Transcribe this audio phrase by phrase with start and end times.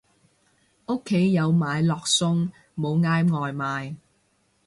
[0.87, 3.97] 屋企有買落餸，冇嗌外賣